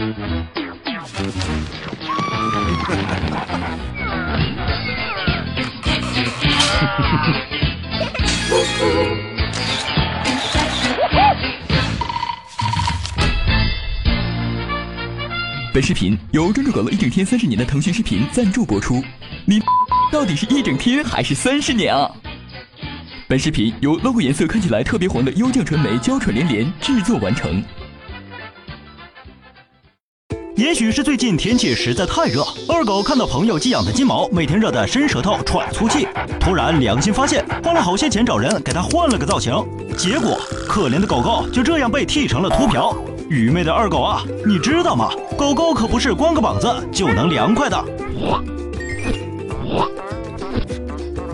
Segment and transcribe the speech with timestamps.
[0.00, 0.14] 本
[15.82, 19.04] 视频由专注搞了一整天三十年的腾讯视频赞助播出。
[19.44, 19.60] 你
[20.10, 22.10] 到底是一整天还是三十年啊？
[23.28, 27.62] 本视频由 logo 颜色看起来特别黄的优酱传媒娇喘连连制作完成。
[30.70, 36.06] 也许是最近天气实在太热，二狗看到朋友寄养的金毛每天热得伸舌头喘粗气，
[36.38, 39.52] 突然良心发现，花了好些钱找人给它换了个造型，
[39.98, 40.38] 结果
[40.68, 42.96] 可怜的狗狗就这样被剃成了秃瓢。
[43.28, 45.10] 愚昧的二狗啊，你知道吗？
[45.36, 47.84] 狗狗可不是光个膀子就能凉快的。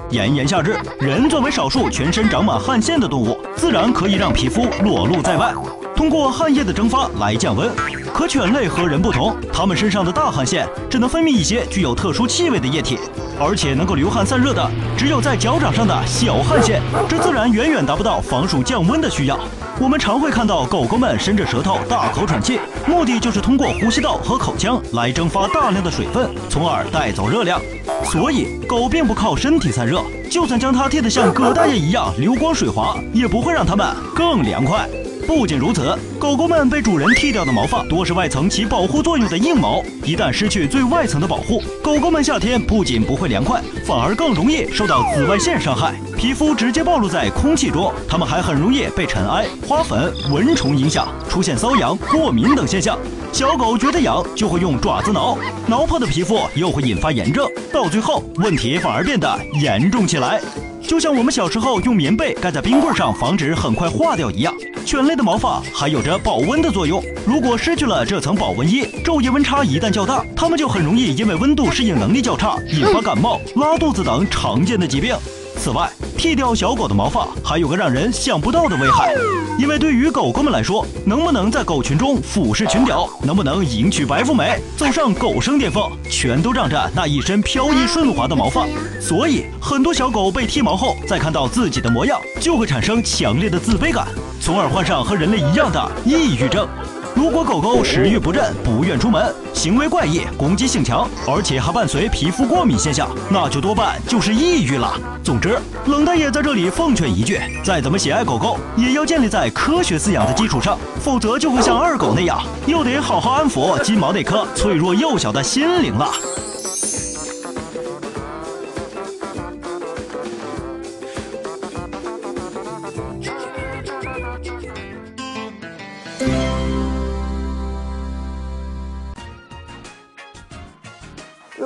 [0.08, 5.52] 炎炎夏日，人作为少数全身长满汗腺的动物，自然可以让皮肤裸露在外，
[5.94, 7.70] 通过汗液的蒸发来降温。
[8.16, 12.98] 可犬类和人不同，它们身上的大汗腺只能分泌一些具有特殊气味的液体，
[13.38, 19.38] 而且能够流汗散热的只有在脚掌上的小汗腺，这自然远远达不到防暑降温的需要。
[19.78, 27.60] 我们常会看到狗狗们伸着舌头大口喘气，目的就是通过呼吸道和口腔来蒸发大量的水分，从而带走热量。
[28.02, 34.88] 所以狗并不靠身体散热，就算将它剃得像葛大爷一样流光水滑，也不会让它们更凉快。
[35.26, 52.96] 不仅如此，狗狗们被主人剃掉的毛发多是外层起保护作用的硬毛，一旦失去最外层的保护，狗狗们夏天不仅不会凉快，反而更容易受到紫外线伤害，皮肤直接暴露在空气中，它们还很容易被尘埃、花粉、蚊虫影响，出现瘙痒、过敏等现象。
[53.32, 60.40] 小狗觉得痒就会用爪子挠，挠破的皮肤又会引发炎症，到最后问题反而变得严重起来。
[60.86, 67.02] 就像我们小时候用棉被盖在冰棍上，防止很快化掉一样，犬类的毛发还有着保温的作用。
[67.26, 75.16] 如果失去了这层保温衣，昼夜温差一旦较大，它们就很容易因为温度适应能力较差，引发感冒、拉肚子等常见的疾病。
[75.58, 79.12] 此外，剃掉小狗的毛发还有个让人想不到的危害，
[79.58, 88.66] 因为对于狗狗们来说，能不能在狗群中俯视群屌，能不能迎娶白富美，走上狗生巅峰，全都仗着那一身飘逸顺滑的毛发。
[89.00, 94.06] 所以，很多小狗被剃毛后，再看到自己的模样，就会产生强烈的自卑感，
[94.40, 96.68] 从而患上和人类一样的抑郁症。
[97.16, 104.92] 如果狗狗食欲不振、不愿出门、行为怪异、攻击性强，而且还伴随皮肤过敏现象，那就多半就是抑郁了。
[105.24, 116.12] 总之，冷大爷在这里奉劝一句：再怎么喜爱狗狗，也要建立在科学饲养的基础上，否则就会像二狗那样，又得好好安抚金毛那颗脆弱幼小的心灵了。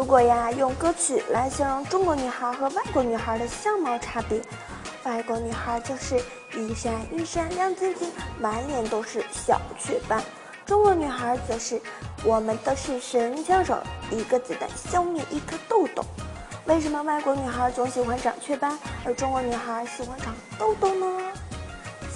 [0.00, 4.40] 如果呀，用歌曲来形容中国女孩和外国女孩的相貌差别，
[5.04, 6.18] 外国女孩就是
[6.56, 10.18] 一闪一闪亮晶晶，满脸都是小雀斑；
[10.64, 11.78] 中国女孩则是
[12.24, 13.76] 我们都是神枪手，
[14.10, 16.02] 一个子弹消灭一颗痘痘。
[16.64, 21.20] 为什么外国女孩总喜欢长雀斑，而中国女孩喜欢长痘痘呢？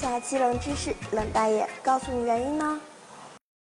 [0.00, 2.80] 下期冷知识，冷大爷告诉你原因呢。